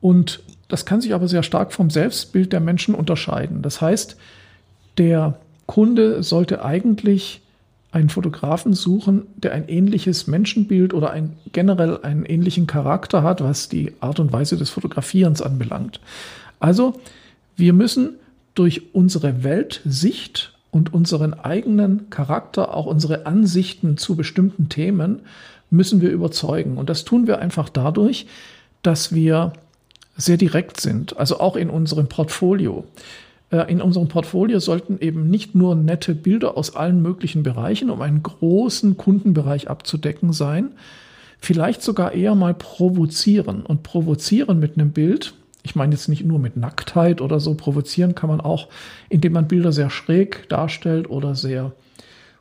Und 0.00 0.40
das 0.68 0.84
kann 0.84 1.00
sich 1.00 1.14
aber 1.14 1.28
sehr 1.28 1.42
stark 1.42 1.72
vom 1.72 1.90
Selbstbild 1.90 2.52
der 2.52 2.60
Menschen 2.60 2.94
unterscheiden. 2.94 3.62
Das 3.62 3.80
heißt, 3.80 4.16
der 4.98 5.38
Kunde 5.66 6.22
sollte 6.22 6.64
eigentlich 6.64 7.42
einen 7.90 8.10
Fotografen 8.10 8.74
suchen, 8.74 9.26
der 9.36 9.52
ein 9.52 9.68
ähnliches 9.68 10.26
Menschenbild 10.26 10.92
oder 10.92 11.10
ein, 11.10 11.36
generell 11.52 12.00
einen 12.02 12.26
ähnlichen 12.26 12.66
Charakter 12.66 13.22
hat, 13.22 13.42
was 13.42 13.68
die 13.68 13.94
Art 14.00 14.20
und 14.20 14.32
Weise 14.32 14.56
des 14.56 14.70
Fotografierens 14.70 15.40
anbelangt. 15.40 16.00
Also, 16.60 17.00
wir 17.56 17.72
müssen 17.72 18.16
durch 18.54 18.94
unsere 18.94 19.42
Weltsicht 19.42 20.52
und 20.70 20.92
unseren 20.92 21.32
eigenen 21.32 22.10
Charakter, 22.10 22.74
auch 22.74 22.86
unsere 22.86 23.26
Ansichten 23.26 23.96
zu 23.96 24.16
bestimmten 24.16 24.68
Themen, 24.68 25.20
müssen 25.70 26.00
wir 26.00 26.10
überzeugen. 26.10 26.76
Und 26.76 26.90
das 26.90 27.04
tun 27.04 27.26
wir 27.26 27.38
einfach 27.38 27.68
dadurch, 27.68 28.26
dass 28.82 29.14
wir 29.14 29.52
sehr 30.16 30.36
direkt 30.36 30.80
sind, 30.80 31.16
also 31.16 31.40
auch 31.40 31.56
in 31.56 31.70
unserem 31.70 32.08
Portfolio. 32.08 32.84
Äh, 33.50 33.70
in 33.70 33.80
unserem 33.80 34.08
Portfolio 34.08 34.58
sollten 34.60 34.98
eben 35.00 35.28
nicht 35.28 35.54
nur 35.54 35.74
nette 35.74 36.14
Bilder 36.14 36.56
aus 36.56 36.74
allen 36.76 37.02
möglichen 37.02 37.42
Bereichen, 37.42 37.90
um 37.90 38.00
einen 38.00 38.22
großen 38.22 38.96
Kundenbereich 38.96 39.68
abzudecken 39.68 40.32
sein, 40.32 40.70
vielleicht 41.38 41.82
sogar 41.82 42.12
eher 42.12 42.34
mal 42.34 42.54
provozieren. 42.54 43.64
Und 43.64 43.82
provozieren 43.82 44.58
mit 44.58 44.76
einem 44.76 44.92
Bild 44.92 45.34
ich 45.68 45.76
meine 45.76 45.94
jetzt 45.94 46.08
nicht 46.08 46.24
nur 46.24 46.38
mit 46.38 46.56
Nacktheit 46.56 47.20
oder 47.20 47.40
so, 47.40 47.54
provozieren 47.54 48.14
kann 48.14 48.30
man 48.30 48.40
auch, 48.40 48.68
indem 49.10 49.34
man 49.34 49.48
Bilder 49.48 49.70
sehr 49.70 49.90
schräg 49.90 50.48
darstellt 50.48 51.10
oder 51.10 51.34
sehr 51.34 51.72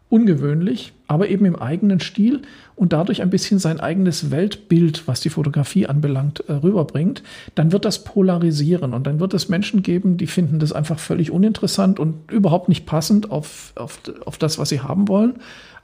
ungewöhnlich, 0.10 0.94
aber 1.08 1.28
eben 1.28 1.46
im 1.46 1.58
eigenen 1.58 2.00
Stil 2.00 2.42
und 2.76 2.94
dadurch 2.94 3.22
ein 3.22 3.30
bisschen 3.30 3.60
sein 3.60 3.80
eigenes 3.80 4.32
Weltbild, 4.32 5.08
was 5.08 5.20
die 5.20 5.30
Fotografie 5.30 5.86
anbelangt, 5.88 6.44
äh, 6.48 6.54
rüberbringt, 6.54 7.24
dann 7.56 7.72
wird 7.72 7.84
das 7.84 8.04
polarisieren 8.04 8.94
und 8.94 9.06
dann 9.06 9.20
wird 9.20 9.34
es 9.34 9.50
Menschen 9.50 9.84
geben, 9.84 10.18
die 10.18 10.28
finden 10.28 10.60
das 10.60 10.72
einfach 10.72 11.00
völlig 11.00 11.32
uninteressant 11.32 12.00
und 12.00 12.32
überhaupt 12.32 12.70
nicht 12.70 12.86
passend 12.86 13.32
auf, 13.32 13.74
auf, 13.76 14.00
auf 14.26 14.38
das, 14.38 14.58
was 14.58 14.70
sie 14.70 14.80
haben 14.80 15.08
wollen. 15.10 15.36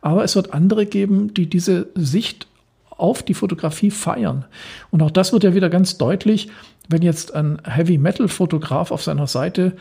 Aber 0.01 0.23
es 0.23 0.35
wird 0.35 0.53
andere 0.53 0.85
geben, 0.85 1.33
die 1.33 1.49
diese 1.49 1.87
Sicht 1.95 2.47
auf 2.89 3.23
die 3.23 3.33
Fotografie 3.33 3.91
feiern. 3.91 4.45
Und 4.91 5.01
auch 5.01 5.11
das 5.11 5.33
wird 5.33 5.43
ja 5.43 5.53
wieder 5.53 5.69
ganz 5.69 5.97
deutlich, 5.97 6.49
wenn 6.87 7.01
jetzt 7.01 7.33
ein 7.33 7.59
Heavy 7.63 7.97
Metal 7.97 8.27
Fotograf 8.27 8.91
auf 8.91 9.01
seiner 9.01 9.27
Seite 9.27 9.73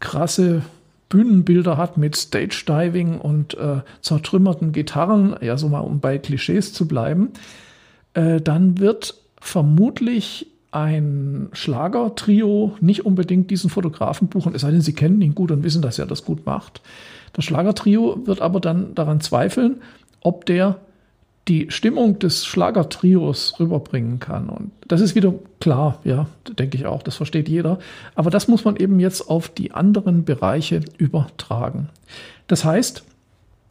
krasse 0.00 0.62
Bühnenbilder 1.08 1.76
hat 1.76 1.96
mit 1.96 2.16
Stage 2.16 2.64
Diving 2.66 3.18
und 3.18 3.54
äh, 3.54 3.80
zertrümmerten 4.02 4.72
Gitarren, 4.72 5.36
ja 5.40 5.56
so 5.56 5.68
mal 5.68 5.80
um 5.80 6.00
bei 6.00 6.18
Klischees 6.18 6.72
zu 6.72 6.86
bleiben, 6.86 7.30
äh, 8.14 8.40
dann 8.40 8.78
wird 8.78 9.14
vermutlich 9.40 10.46
ein 10.70 11.48
Schlagertrio 11.52 12.76
nicht 12.80 13.06
unbedingt 13.06 13.50
diesen 13.50 13.70
Fotografen 13.70 14.28
buchen, 14.28 14.54
es 14.54 14.60
sei 14.60 14.70
denn, 14.70 14.82
sie 14.82 14.92
kennen 14.92 15.22
ihn 15.22 15.34
gut 15.34 15.50
und 15.50 15.62
wissen, 15.62 15.80
dass 15.80 15.98
er 15.98 16.06
das 16.06 16.24
gut 16.24 16.44
macht. 16.44 16.82
Das 17.32 17.44
Schlagertrio 17.44 18.26
wird 18.26 18.42
aber 18.42 18.60
dann 18.60 18.94
daran 18.94 19.20
zweifeln, 19.20 19.80
ob 20.20 20.44
der 20.44 20.78
die 21.48 21.70
Stimmung 21.70 22.18
des 22.18 22.44
Schlagertrios 22.44 23.58
rüberbringen 23.58 24.20
kann. 24.20 24.48
Und 24.50 24.70
das 24.86 25.00
ist 25.00 25.14
wieder 25.14 25.34
klar, 25.60 26.00
ja, 26.04 26.26
denke 26.58 26.76
ich 26.76 26.86
auch, 26.86 27.02
das 27.02 27.16
versteht 27.16 27.48
jeder. 27.48 27.78
Aber 28.14 28.30
das 28.30 28.48
muss 28.48 28.64
man 28.64 28.76
eben 28.76 29.00
jetzt 29.00 29.28
auf 29.28 29.48
die 29.48 29.72
anderen 29.72 30.24
Bereiche 30.24 30.80
übertragen. 30.98 31.88
Das 32.46 32.64
heißt, 32.64 33.04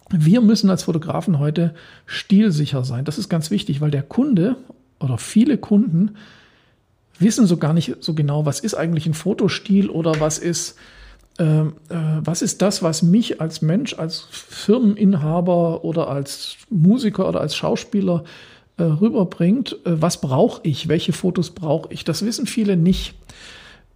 wir 0.10 0.42
müssen 0.42 0.70
als 0.70 0.84
Fotografen 0.84 1.38
heute 1.40 1.76
stilsicher 2.06 2.84
sein. 2.84 3.06
Das 3.06 3.18
ist 3.18 3.30
ganz 3.30 3.52
wichtig, 3.52 3.82
weil 3.82 3.92
der 3.92 4.04
Kunde 4.04 4.56
oder 5.00 5.18
viele 5.18 5.58
Kunden 5.58 6.16
wissen 7.20 7.46
so 7.46 7.58
gar 7.58 7.74
nicht 7.74 7.98
so 8.00 8.14
genau, 8.14 8.46
was 8.46 8.60
ist 8.60 8.74
eigentlich 8.74 9.06
ein 9.06 9.14
Fotostil 9.14 9.90
oder 9.90 10.20
was 10.20 10.40
ist, 10.40 10.78
äh, 11.38 11.62
äh, 11.62 11.72
was 11.90 12.42
ist 12.42 12.62
das, 12.62 12.82
was 12.82 13.04
mich 13.04 13.42
als 13.42 13.62
Mensch, 13.62 13.98
als 13.98 14.28
Firmeninhaber 14.32 15.84
oder 15.84 16.08
als 16.08 16.58
Musiker 16.70 17.28
oder 17.28 17.42
als 17.42 17.56
Schauspieler 17.56 18.24
äh, 18.78 18.84
rüberbringt. 18.84 19.74
Äh, 19.86 20.02
was 20.02 20.22
brauche 20.22 20.62
ich? 20.64 20.88
Welche 20.88 21.14
Fotos 21.14 21.52
brauche 21.52 21.92
ich? 21.92 22.04
Das 22.04 22.26
wissen 22.26 22.48
viele 22.48 22.78
nicht. 22.78 23.16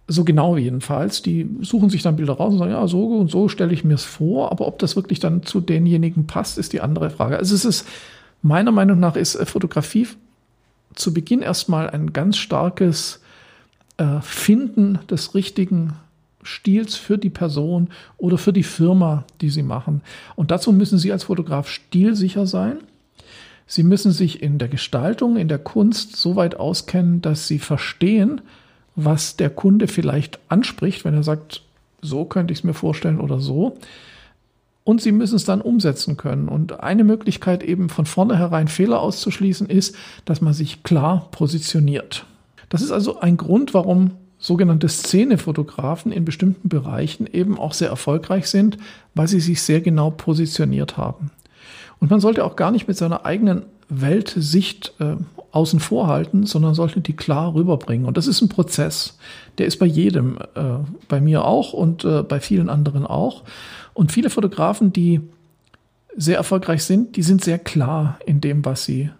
So 0.08 0.24
genau 0.24 0.56
jedenfalls. 0.56 1.22
Die 1.22 1.48
suchen 1.60 1.90
sich 1.90 2.02
dann 2.02 2.16
Bilder 2.16 2.34
raus 2.34 2.52
und 2.52 2.58
sagen, 2.58 2.72
ja, 2.72 2.86
so 2.86 3.06
und 3.06 3.30
so 3.30 3.48
stelle 3.48 3.72
ich 3.72 3.84
mir 3.84 3.94
es 3.94 4.04
vor. 4.04 4.52
Aber 4.52 4.66
ob 4.66 4.78
das 4.78 4.96
wirklich 4.96 5.20
dann 5.20 5.42
zu 5.44 5.60
denjenigen 5.60 6.26
passt, 6.26 6.58
ist 6.58 6.72
die 6.72 6.80
andere 6.80 7.10
Frage. 7.10 7.38
Also 7.38 7.54
es 7.54 7.64
ist, 7.64 7.88
meiner 8.42 8.72
Meinung 8.72 9.00
nach 9.00 9.16
ist 9.16 9.34
äh, 9.36 9.46
Fotografie 9.46 10.08
zu 10.94 11.14
Beginn 11.14 11.42
erstmal 11.42 11.88
ein 11.88 12.12
ganz 12.12 12.36
starkes 12.36 13.20
äh, 13.96 14.20
Finden 14.20 14.98
des 15.08 15.34
richtigen 15.34 15.94
Stils 16.42 16.96
für 16.96 17.18
die 17.18 17.30
Person 17.30 17.88
oder 18.18 18.38
für 18.38 18.52
die 18.52 18.62
Firma, 18.62 19.24
die 19.40 19.50
Sie 19.50 19.62
machen. 19.62 20.02
Und 20.36 20.50
dazu 20.50 20.72
müssen 20.72 20.98
Sie 20.98 21.12
als 21.12 21.24
Fotograf 21.24 21.68
stilsicher 21.68 22.46
sein. 22.46 22.78
Sie 23.66 23.82
müssen 23.82 24.12
sich 24.12 24.42
in 24.42 24.58
der 24.58 24.68
Gestaltung, 24.68 25.36
in 25.36 25.48
der 25.48 25.58
Kunst 25.58 26.16
so 26.16 26.36
weit 26.36 26.56
auskennen, 26.56 27.22
dass 27.22 27.48
Sie 27.48 27.58
verstehen, 27.58 28.40
was 28.96 29.36
der 29.36 29.50
Kunde 29.50 29.88
vielleicht 29.88 30.38
anspricht, 30.48 31.04
wenn 31.04 31.14
er 31.14 31.22
sagt, 31.22 31.62
so 32.02 32.24
könnte 32.24 32.52
ich 32.52 32.60
es 32.60 32.64
mir 32.64 32.74
vorstellen 32.74 33.20
oder 33.20 33.40
so. 33.40 33.78
Und 34.84 35.00
Sie 35.00 35.12
müssen 35.12 35.36
es 35.36 35.44
dann 35.44 35.60
umsetzen 35.60 36.16
können. 36.16 36.48
Und 36.48 36.80
eine 36.80 37.04
Möglichkeit 37.04 37.62
eben 37.62 37.88
von 37.88 38.04
vornherein 38.04 38.68
Fehler 38.68 39.00
auszuschließen 39.00 39.68
ist, 39.68 39.94
dass 40.24 40.40
man 40.40 40.52
sich 40.52 40.82
klar 40.82 41.28
positioniert. 41.30 42.26
Das 42.68 42.82
ist 42.82 42.90
also 42.90 43.20
ein 43.20 43.36
Grund, 43.36 43.74
warum 43.74 44.12
sogenannte 44.42 44.88
Szenefotografen 44.88 46.10
in 46.10 46.24
bestimmten 46.24 46.68
Bereichen 46.68 47.28
eben 47.28 47.58
auch 47.58 47.72
sehr 47.72 47.88
erfolgreich 47.88 48.48
sind, 48.48 48.76
weil 49.14 49.28
sie 49.28 49.38
sich 49.38 49.62
sehr 49.62 49.80
genau 49.80 50.10
positioniert 50.10 50.96
haben. 50.96 51.30
Und 52.00 52.10
man 52.10 52.18
sollte 52.18 52.44
auch 52.44 52.56
gar 52.56 52.72
nicht 52.72 52.88
mit 52.88 52.96
seiner 52.96 53.24
eigenen 53.24 53.62
Weltsicht 53.88 54.94
äh, 54.98 55.14
außen 55.52 55.78
vor 55.78 56.08
halten, 56.08 56.44
sondern 56.44 56.74
sollte 56.74 57.00
die 57.00 57.14
klar 57.14 57.54
rüberbringen. 57.54 58.04
Und 58.04 58.16
das 58.16 58.26
ist 58.26 58.42
ein 58.42 58.48
Prozess. 58.48 59.16
Der 59.58 59.66
ist 59.66 59.78
bei 59.78 59.86
jedem, 59.86 60.38
äh, 60.56 60.78
bei 61.06 61.20
mir 61.20 61.44
auch 61.44 61.72
und 61.72 62.04
äh, 62.04 62.24
bei 62.24 62.40
vielen 62.40 62.68
anderen 62.68 63.06
auch. 63.06 63.44
Und 63.94 64.10
viele 64.10 64.28
Fotografen, 64.28 64.92
die 64.92 65.20
sehr 66.16 66.36
erfolgreich 66.36 66.82
sind, 66.82 67.14
die 67.14 67.22
sind 67.22 67.44
sehr 67.44 67.60
klar 67.60 68.18
in 68.26 68.40
dem, 68.40 68.64
was 68.64 68.84
sie 68.84 69.10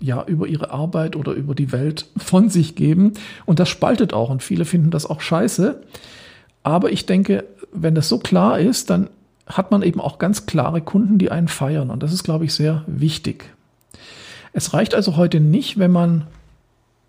ja 0.00 0.24
über 0.24 0.46
ihre 0.46 0.70
Arbeit 0.70 1.16
oder 1.16 1.32
über 1.32 1.54
die 1.54 1.72
Welt 1.72 2.06
von 2.16 2.48
sich 2.48 2.74
geben. 2.74 3.12
Und 3.44 3.58
das 3.58 3.68
spaltet 3.68 4.12
auch 4.12 4.30
und 4.30 4.42
viele 4.42 4.64
finden 4.64 4.90
das 4.90 5.06
auch 5.06 5.20
scheiße. 5.20 5.82
Aber 6.62 6.90
ich 6.90 7.06
denke, 7.06 7.44
wenn 7.72 7.94
das 7.94 8.08
so 8.08 8.18
klar 8.18 8.58
ist, 8.58 8.90
dann 8.90 9.08
hat 9.46 9.70
man 9.70 9.82
eben 9.82 10.00
auch 10.00 10.18
ganz 10.18 10.46
klare 10.46 10.80
Kunden, 10.80 11.18
die 11.18 11.30
einen 11.30 11.48
feiern. 11.48 11.90
Und 11.90 12.02
das 12.02 12.12
ist, 12.12 12.24
glaube 12.24 12.44
ich, 12.44 12.54
sehr 12.54 12.82
wichtig. 12.86 13.44
Es 14.52 14.72
reicht 14.72 14.94
also 14.94 15.16
heute 15.16 15.38
nicht, 15.38 15.78
wenn 15.78 15.92
man, 15.92 16.26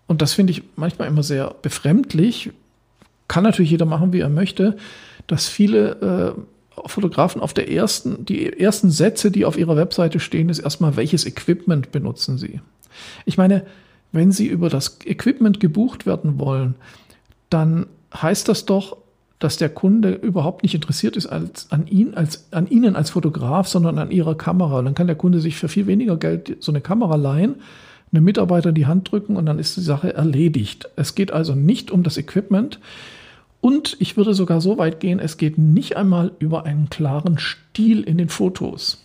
und 0.06 0.22
das 0.22 0.34
finde 0.34 0.52
ich 0.52 0.62
manchmal 0.76 1.08
immer 1.08 1.22
sehr 1.22 1.54
befremdlich, 1.62 2.50
kann 3.26 3.44
natürlich 3.44 3.70
jeder 3.70 3.86
machen, 3.86 4.12
wie 4.12 4.20
er 4.20 4.28
möchte, 4.28 4.76
dass 5.26 5.48
viele 5.48 6.36
äh, 6.36 6.40
Fotografen 6.86 7.40
auf 7.40 7.52
der 7.52 7.70
ersten, 7.70 8.24
die 8.24 8.52
ersten 8.58 8.90
Sätze, 8.90 9.30
die 9.30 9.44
auf 9.44 9.58
ihrer 9.58 9.76
Webseite 9.76 10.20
stehen, 10.20 10.48
ist 10.48 10.60
erstmal, 10.60 10.96
welches 10.96 11.26
Equipment 11.26 11.90
benutzen 11.92 12.38
sie? 12.38 12.60
Ich 13.24 13.38
meine, 13.38 13.64
wenn 14.12 14.32
Sie 14.32 14.46
über 14.46 14.68
das 14.68 14.98
Equipment 15.04 15.60
gebucht 15.60 16.06
werden 16.06 16.38
wollen, 16.38 16.74
dann 17.50 17.86
heißt 18.14 18.48
das 18.48 18.64
doch, 18.64 18.96
dass 19.38 19.56
der 19.56 19.68
Kunde 19.68 20.12
überhaupt 20.12 20.62
nicht 20.62 20.74
interessiert 20.74 21.16
ist 21.16 21.26
als, 21.26 21.70
an, 21.70 21.86
ihn, 21.86 22.14
als, 22.14 22.52
an 22.52 22.68
Ihnen 22.68 22.96
als 22.96 23.10
Fotograf, 23.10 23.68
sondern 23.68 23.98
an 23.98 24.10
Ihrer 24.10 24.34
Kamera. 24.34 24.80
Und 24.80 24.86
dann 24.86 24.94
kann 24.94 25.06
der 25.06 25.16
Kunde 25.16 25.40
sich 25.40 25.56
für 25.56 25.68
viel 25.68 25.86
weniger 25.86 26.16
Geld 26.16 26.56
so 26.60 26.72
eine 26.72 26.80
Kamera 26.80 27.14
leihen, 27.16 27.56
einem 28.12 28.24
Mitarbeiter 28.24 28.70
in 28.70 28.74
die 28.74 28.86
Hand 28.86 29.12
drücken 29.12 29.36
und 29.36 29.46
dann 29.46 29.58
ist 29.58 29.76
die 29.76 29.82
Sache 29.82 30.14
erledigt. 30.14 30.88
Es 30.96 31.14
geht 31.14 31.30
also 31.30 31.54
nicht 31.54 31.90
um 31.90 32.02
das 32.02 32.16
Equipment. 32.16 32.80
Und 33.60 33.96
ich 34.00 34.16
würde 34.16 34.34
sogar 34.34 34.60
so 34.60 34.78
weit 34.78 35.00
gehen, 35.00 35.18
es 35.18 35.36
geht 35.36 35.58
nicht 35.58 35.96
einmal 35.96 36.32
über 36.38 36.64
einen 36.64 36.90
klaren 36.90 37.38
Stil 37.38 38.02
in 38.02 38.18
den 38.18 38.28
Fotos. 38.28 39.04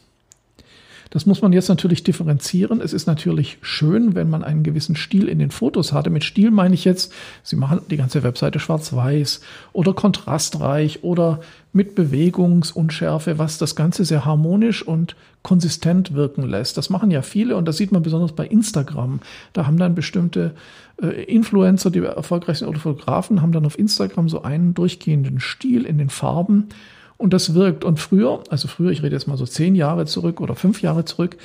Das 1.14 1.28
muss 1.28 1.44
man 1.44 1.54
jetzt 1.54 1.70
natürlich 1.70 2.04
differenzieren. 2.04 2.82
Es 2.82 2.92
ist 2.92 3.06
natürlich 3.06 3.60
schön, 3.62 4.16
wenn 4.16 4.32
man 4.32 4.44
einen 4.44 4.64
gewissen 4.64 4.96
Stil 4.96 5.28
in 5.28 5.38
den 5.38 5.52
Fotos 5.52 5.94
hatte. 5.94 6.10
Mit 6.10 6.24
Stil 6.24 6.50
meine 6.50 6.74
ich 6.74 6.86
jetzt, 6.86 7.14
Sie 7.44 7.56
machen 7.56 7.82
die 7.92 7.98
ganze 7.98 8.24
Webseite 8.24 8.58
schwarz-weiß 8.58 9.42
oder 9.74 9.94
kontrastreich 9.94 11.04
oder 11.04 11.42
mit 11.72 11.94
Bewegungsunschärfe, 11.94 13.38
was 13.38 13.60
das 13.60 13.76
Ganze 13.76 14.06
sehr 14.06 14.26
harmonisch 14.26 14.82
und 14.82 15.16
konsistent 15.44 16.16
wirken 16.16 16.50
lässt. 16.50 16.78
Das 16.78 16.90
machen 16.90 17.12
ja 17.12 17.22
viele 17.22 17.58
und 17.58 17.68
das 17.68 17.78
sieht 17.78 17.92
man 17.92 18.02
besonders 18.02 18.32
bei 18.32 18.48
Instagram. 18.48 19.20
Da 19.54 19.68
haben 19.68 19.78
dann 19.78 19.94
bestimmte 19.94 20.56
äh, 21.00 21.26
Influencer, 21.26 21.92
die 21.92 22.00
erfolgreich 22.00 22.58
sind 22.58 22.70
oder 22.70 22.80
Fotografen, 22.80 23.44
haben 23.44 23.52
dann 23.52 23.68
auf 23.68 23.78
Instagram 23.78 24.30
so 24.30 24.42
einen 24.42 24.74
durchgehenden 24.74 25.40
Stil 25.40 25.86
in 25.86 26.00
den 26.00 26.10
Farben 26.10 26.70
und 27.18 27.34
das 27.34 27.54
wirkt. 27.54 27.84
Und 27.84 28.00
früher, 28.00 28.42
also 28.50 28.68
früher, 28.68 28.92
ich 28.92 29.04
rede 29.04 29.16
jetzt 29.16 29.28
mal 29.28 29.38
so 29.38 29.46
zehn 29.46 29.76
Jahre 29.76 30.06
zurück 30.06 30.42
oder 30.42 30.56
fünf 30.56 30.82
Jahre 30.82 31.06
zurück, 31.06 31.38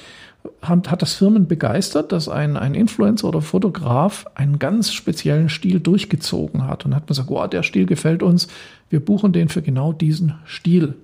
hat, 0.63 0.91
hat 0.91 1.03
das 1.03 1.15
Firmen 1.15 1.47
begeistert, 1.47 2.13
dass 2.13 2.29
ein, 2.29 2.57
ein 2.57 2.75
Influencer 2.75 3.29
oder 3.29 3.43
Fotograf 3.43 4.27
einen 4.35 4.59
ganz 4.59 4.93
speziellen 4.93 5.49
Stil 5.49 5.81
durchgezogen 5.81 6.67
hat. 6.67 6.85
Und 6.85 6.95
hat 6.95 7.03
man 7.03 7.09
gesagt, 7.09 7.31
oh, 7.31 7.47
der 7.47 7.63
Stil 7.63 7.87
gefällt 7.87 8.23
uns, 8.23 8.49
wir 8.91 9.01
buchen 9.01 9.33
den 9.33 9.49
für 9.49 9.63
genau 9.63 9.93
diesen 9.93 10.35
Stil. 10.47 10.95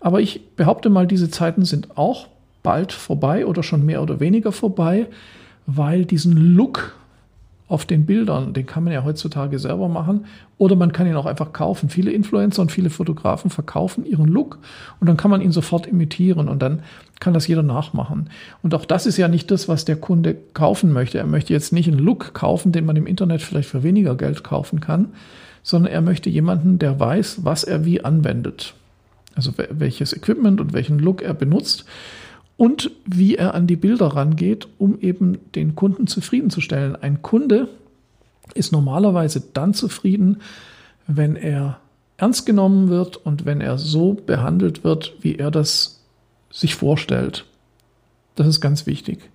Aber 0.00 0.20
ich 0.20 0.54
behaupte 0.56 0.88
mal, 0.88 1.06
diese 1.06 1.30
Zeiten 1.30 1.64
sind 1.64 1.96
auch 1.96 2.28
bald 2.62 2.92
vorbei 2.92 3.46
oder 3.46 3.62
schon 3.62 3.84
mehr 3.84 4.02
oder 4.02 4.20
weniger 4.20 4.52
vorbei, 4.52 5.06
weil 5.66 6.04
diesen 6.04 6.36
Look 6.36 6.94
auf 7.70 7.86
den 7.86 8.04
Bildern. 8.04 8.52
Den 8.52 8.66
kann 8.66 8.82
man 8.82 8.92
ja 8.92 9.04
heutzutage 9.04 9.58
selber 9.60 9.88
machen 9.88 10.26
oder 10.58 10.74
man 10.74 10.92
kann 10.92 11.06
ihn 11.06 11.14
auch 11.14 11.24
einfach 11.24 11.52
kaufen. 11.52 11.88
Viele 11.88 12.10
Influencer 12.10 12.60
und 12.62 12.72
viele 12.72 12.90
Fotografen 12.90 13.48
verkaufen 13.48 14.04
ihren 14.04 14.26
Look 14.26 14.58
und 14.98 15.08
dann 15.08 15.16
kann 15.16 15.30
man 15.30 15.40
ihn 15.40 15.52
sofort 15.52 15.86
imitieren 15.86 16.48
und 16.48 16.60
dann 16.60 16.82
kann 17.20 17.32
das 17.32 17.46
jeder 17.46 17.62
nachmachen. 17.62 18.28
Und 18.62 18.74
auch 18.74 18.84
das 18.84 19.06
ist 19.06 19.18
ja 19.18 19.28
nicht 19.28 19.50
das, 19.52 19.68
was 19.68 19.84
der 19.84 19.96
Kunde 19.96 20.36
kaufen 20.52 20.92
möchte. 20.92 21.18
Er 21.18 21.26
möchte 21.26 21.52
jetzt 21.52 21.72
nicht 21.72 21.88
einen 21.88 22.00
Look 22.00 22.34
kaufen, 22.34 22.72
den 22.72 22.84
man 22.84 22.96
im 22.96 23.06
Internet 23.06 23.40
vielleicht 23.40 23.68
für 23.68 23.84
weniger 23.84 24.16
Geld 24.16 24.42
kaufen 24.42 24.80
kann, 24.80 25.10
sondern 25.62 25.92
er 25.92 26.00
möchte 26.00 26.28
jemanden, 26.28 26.80
der 26.80 26.98
weiß, 26.98 27.44
was 27.44 27.62
er 27.62 27.84
wie 27.84 28.04
anwendet. 28.04 28.74
Also 29.36 29.52
welches 29.70 30.12
Equipment 30.12 30.60
und 30.60 30.72
welchen 30.72 30.98
Look 30.98 31.22
er 31.22 31.34
benutzt 31.34 31.84
und 32.60 32.90
wie 33.06 33.36
er 33.36 33.54
an 33.54 33.66
die 33.66 33.76
Bilder 33.76 34.08
rangeht, 34.08 34.68
um 34.76 35.00
eben 35.00 35.38
den 35.54 35.76
Kunden 35.76 36.06
zufriedenzustellen. 36.06 36.94
Ein 36.94 37.22
Kunde 37.22 37.70
ist 38.52 38.70
normalerweise 38.70 39.42
dann 39.54 39.72
zufrieden, 39.72 40.42
wenn 41.06 41.36
er 41.36 41.80
ernst 42.18 42.44
genommen 42.44 42.90
wird 42.90 43.16
und 43.16 43.46
wenn 43.46 43.62
er 43.62 43.78
so 43.78 44.12
behandelt 44.12 44.84
wird, 44.84 45.14
wie 45.22 45.36
er 45.36 45.50
das 45.50 46.02
sich 46.50 46.74
vorstellt. 46.74 47.46
Das 48.34 48.46
ist 48.46 48.60
ganz 48.60 48.84
wichtig. 48.84 49.30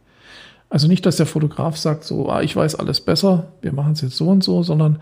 Also 0.69 0.87
nicht, 0.87 1.03
dass 1.07 1.17
der 1.17 1.25
Fotograf 1.25 1.77
sagt, 1.77 2.03
so, 2.03 2.29
ah, 2.29 2.43
ich 2.43 2.55
weiß 2.55 2.75
alles 2.75 3.01
besser, 3.01 3.47
wir 3.63 3.73
machen 3.73 3.93
es 3.93 4.01
jetzt 4.01 4.17
so 4.17 4.27
und 4.27 4.43
so, 4.43 4.61
sondern 4.61 4.99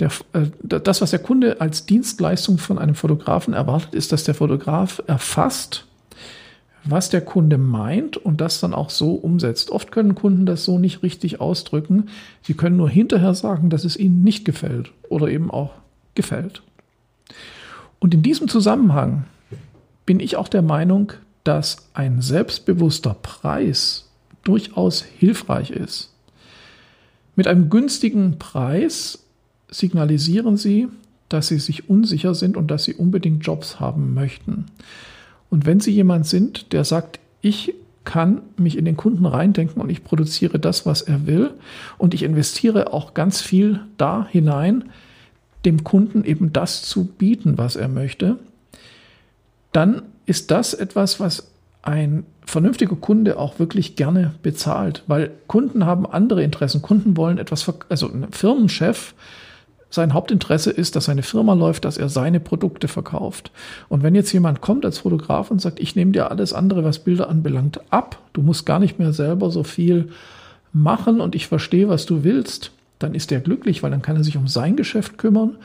der, 0.00 0.10
äh, 0.34 0.48
das, 0.62 1.00
was 1.00 1.12
der 1.12 1.20
Kunde 1.20 1.62
als 1.62 1.86
Dienstleistung 1.86 2.58
von 2.58 2.78
einem 2.78 2.94
Fotografen 2.94 3.54
erwartet, 3.54 3.94
ist, 3.94 4.12
dass 4.12 4.24
der 4.24 4.34
Fotograf 4.34 5.02
erfasst, 5.06 5.86
was 6.84 7.08
der 7.08 7.22
Kunde 7.22 7.58
meint 7.58 8.16
und 8.16 8.40
das 8.40 8.60
dann 8.60 8.74
auch 8.74 8.90
so 8.90 9.14
umsetzt. 9.14 9.70
Oft 9.70 9.90
können 9.90 10.14
Kunden 10.14 10.46
das 10.46 10.64
so 10.64 10.78
nicht 10.78 11.02
richtig 11.02 11.40
ausdrücken. 11.40 12.08
Sie 12.42 12.54
können 12.54 12.76
nur 12.76 12.90
hinterher 12.90 13.34
sagen, 13.34 13.70
dass 13.70 13.84
es 13.84 13.96
ihnen 13.96 14.22
nicht 14.22 14.44
gefällt 14.44 14.92
oder 15.08 15.28
eben 15.28 15.50
auch 15.50 15.72
gefällt. 16.14 16.62
Und 17.98 18.12
in 18.12 18.22
diesem 18.22 18.48
Zusammenhang 18.48 19.24
bin 20.04 20.20
ich 20.20 20.36
auch 20.36 20.48
der 20.48 20.62
Meinung, 20.62 21.12
dass 21.42 21.88
ein 21.94 22.20
selbstbewusster 22.20 23.16
Preis 23.22 24.10
durchaus 24.42 25.02
hilfreich 25.02 25.70
ist. 25.70 26.12
Mit 27.36 27.46
einem 27.48 27.70
günstigen 27.70 28.38
Preis 28.38 29.24
signalisieren 29.70 30.56
Sie, 30.56 30.88
dass 31.28 31.48
Sie 31.48 31.58
sich 31.58 31.88
unsicher 31.88 32.34
sind 32.34 32.56
und 32.56 32.70
dass 32.70 32.84
Sie 32.84 32.94
unbedingt 32.94 33.44
Jobs 33.44 33.80
haben 33.80 34.14
möchten. 34.14 34.66
Und 35.50 35.66
wenn 35.66 35.80
Sie 35.80 35.92
jemand 35.92 36.26
sind, 36.26 36.72
der 36.72 36.84
sagt, 36.84 37.20
ich 37.40 37.74
kann 38.04 38.42
mich 38.56 38.76
in 38.76 38.84
den 38.84 38.96
Kunden 38.96 39.26
reindenken 39.26 39.80
und 39.80 39.90
ich 39.90 40.04
produziere 40.04 40.58
das, 40.58 40.84
was 40.84 41.02
er 41.02 41.26
will 41.26 41.52
und 41.98 42.14
ich 42.14 42.22
investiere 42.22 42.92
auch 42.92 43.14
ganz 43.14 43.40
viel 43.40 43.80
da 43.96 44.26
hinein, 44.30 44.90
dem 45.64 45.84
Kunden 45.84 46.24
eben 46.24 46.52
das 46.52 46.82
zu 46.82 47.06
bieten, 47.06 47.56
was 47.56 47.76
er 47.76 47.88
möchte, 47.88 48.38
dann 49.72 50.02
ist 50.26 50.50
das 50.50 50.74
etwas, 50.74 51.18
was 51.20 51.50
ein 51.82 52.24
vernünftiger 52.46 52.96
Kunde 52.96 53.38
auch 53.38 53.58
wirklich 53.58 53.96
gerne 53.96 54.34
bezahlt, 54.42 55.02
weil 55.06 55.30
Kunden 55.46 55.86
haben 55.86 56.06
andere 56.06 56.42
Interessen. 56.42 56.82
Kunden 56.82 57.16
wollen 57.16 57.38
etwas, 57.38 57.70
also 57.88 58.08
ein 58.08 58.26
Firmenchef, 58.30 59.14
sein 59.94 60.12
Hauptinteresse 60.12 60.70
ist, 60.70 60.96
dass 60.96 61.06
seine 61.06 61.22
Firma 61.22 61.54
läuft, 61.54 61.84
dass 61.84 61.96
er 61.96 62.08
seine 62.08 62.40
Produkte 62.40 62.88
verkauft. 62.88 63.50
Und 63.88 64.02
wenn 64.02 64.14
jetzt 64.14 64.32
jemand 64.32 64.60
kommt 64.60 64.84
als 64.84 64.98
Fotograf 64.98 65.50
und 65.50 65.60
sagt, 65.60 65.80
ich 65.80 65.96
nehme 65.96 66.12
dir 66.12 66.30
alles 66.30 66.52
andere, 66.52 66.84
was 66.84 66.98
Bilder 66.98 67.28
anbelangt, 67.28 67.80
ab, 67.90 68.18
du 68.32 68.42
musst 68.42 68.66
gar 68.66 68.78
nicht 68.78 68.98
mehr 68.98 69.12
selber 69.12 69.50
so 69.50 69.62
viel 69.62 70.10
machen 70.72 71.20
und 71.20 71.34
ich 71.34 71.46
verstehe, 71.46 71.88
was 71.88 72.06
du 72.06 72.24
willst, 72.24 72.72
dann 72.98 73.14
ist 73.14 73.30
er 73.32 73.40
glücklich, 73.40 73.82
weil 73.82 73.90
dann 73.90 74.02
kann 74.02 74.16
er 74.16 74.24
sich 74.24 74.36
um 74.36 74.48
sein 74.48 74.76
Geschäft 74.76 75.18
kümmern 75.18 75.56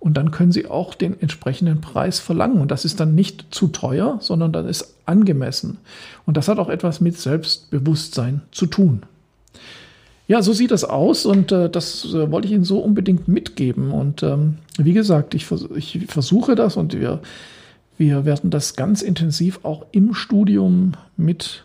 und 0.00 0.14
dann 0.16 0.30
können 0.30 0.52
Sie 0.52 0.66
auch 0.66 0.94
den 0.94 1.20
entsprechenden 1.20 1.80
Preis 1.80 2.20
verlangen. 2.20 2.60
Und 2.60 2.70
das 2.70 2.84
ist 2.84 3.00
dann 3.00 3.14
nicht 3.14 3.46
zu 3.50 3.68
teuer, 3.68 4.18
sondern 4.20 4.52
dann 4.52 4.68
ist 4.68 4.94
angemessen. 5.06 5.78
Und 6.24 6.36
das 6.36 6.48
hat 6.48 6.58
auch 6.58 6.68
etwas 6.68 7.00
mit 7.00 7.18
Selbstbewusstsein 7.18 8.42
zu 8.52 8.66
tun. 8.66 9.02
Ja, 10.28 10.42
so 10.42 10.52
sieht 10.52 10.70
das 10.70 10.84
aus 10.84 11.24
und 11.24 11.52
äh, 11.52 11.70
das 11.70 12.04
äh, 12.04 12.30
wollte 12.30 12.46
ich 12.46 12.52
Ihnen 12.52 12.64
so 12.64 12.80
unbedingt 12.80 13.28
mitgeben. 13.28 13.90
Und 13.90 14.22
ähm, 14.22 14.58
wie 14.76 14.92
gesagt, 14.92 15.34
ich, 15.34 15.46
vers 15.46 15.64
ich 15.74 16.06
versuche 16.06 16.54
das 16.54 16.76
und 16.76 16.92
wir, 16.92 17.20
wir 17.96 18.26
werden 18.26 18.50
das 18.50 18.76
ganz 18.76 19.00
intensiv 19.00 19.60
auch 19.62 19.86
im 19.90 20.12
Studium 20.12 20.92
mit 21.16 21.64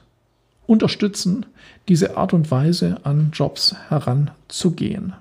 unterstützen, 0.66 1.46
diese 1.90 2.16
Art 2.16 2.32
und 2.32 2.52
Weise 2.52 3.02
an 3.04 3.32
Jobs 3.34 3.76
heranzugehen. 3.90 5.12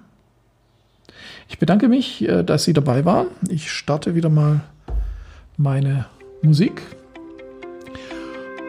Ich 1.48 1.58
bedanke 1.58 1.88
mich, 1.88 2.22
äh, 2.22 2.44
dass 2.44 2.62
Sie 2.62 2.72
dabei 2.72 3.04
waren. 3.04 3.26
Ich 3.48 3.72
starte 3.72 4.14
wieder 4.14 4.28
mal 4.28 4.60
meine 5.56 6.06
Musik 6.42 6.80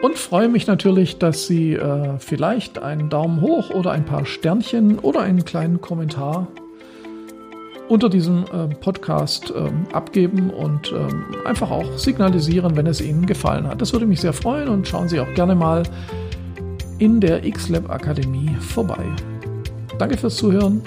und 0.04 0.18
freue 0.18 0.50
mich 0.50 0.66
natürlich, 0.66 1.16
dass 1.16 1.46
Sie 1.46 1.72
äh, 1.72 2.18
vielleicht 2.18 2.78
einen 2.78 3.08
Daumen 3.08 3.40
hoch 3.40 3.70
oder 3.70 3.92
ein 3.92 4.04
paar 4.04 4.26
Sternchen 4.26 4.98
oder 4.98 5.20
einen 5.20 5.46
kleinen 5.46 5.80
Kommentar 5.80 6.46
unter 7.88 8.10
diesem 8.10 8.44
äh, 8.52 8.74
Podcast 8.74 9.50
ähm, 9.56 9.86
abgeben 9.94 10.50
und 10.50 10.92
ähm, 10.92 11.24
einfach 11.46 11.70
auch 11.70 11.96
signalisieren, 11.96 12.76
wenn 12.76 12.86
es 12.86 13.00
Ihnen 13.00 13.24
gefallen 13.24 13.66
hat. 13.66 13.80
Das 13.80 13.94
würde 13.94 14.04
mich 14.04 14.20
sehr 14.20 14.34
freuen 14.34 14.68
und 14.68 14.86
schauen 14.86 15.08
Sie 15.08 15.18
auch 15.20 15.32
gerne 15.32 15.54
mal 15.54 15.84
in 16.98 17.22
der 17.22 17.40
XLab 17.50 17.88
Akademie 17.88 18.50
vorbei. 18.60 19.06
Danke 19.98 20.18
fürs 20.18 20.36
Zuhören 20.36 20.82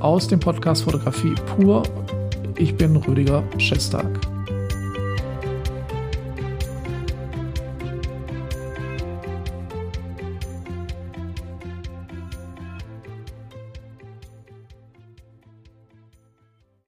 aus 0.00 0.26
dem 0.26 0.40
Podcast 0.40 0.82
Fotografie 0.82 1.36
pur. 1.54 1.84
Ich 2.56 2.74
bin 2.74 2.96
Rüdiger 2.96 3.44
Schestag. 3.58 4.31